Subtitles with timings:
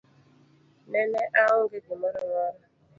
[0.91, 2.63] Nene aonge gimoro amora.